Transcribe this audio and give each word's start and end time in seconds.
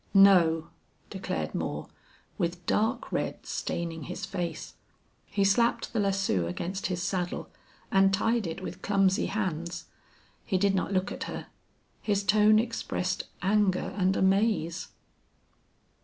"No!" 0.15 0.69
declared 1.11 1.53
Moore, 1.53 1.87
with 2.39 2.65
dark 2.65 3.11
red 3.11 3.45
staining 3.45 4.05
his 4.05 4.25
face. 4.25 4.73
He 5.27 5.43
slapped 5.43 5.93
the 5.93 5.99
lasso 5.99 6.47
against 6.47 6.87
his 6.87 7.03
saddle, 7.03 7.49
and 7.91 8.11
tied 8.11 8.47
it 8.47 8.63
with 8.63 8.81
clumsy 8.81 9.27
hands. 9.27 9.85
He 10.43 10.57
did 10.57 10.73
not 10.73 10.91
look 10.91 11.11
at 11.11 11.25
her. 11.25 11.45
His 12.01 12.23
tone 12.23 12.57
expressed 12.57 13.25
anger 13.43 13.93
and 13.95 14.17
amaze. 14.17 14.87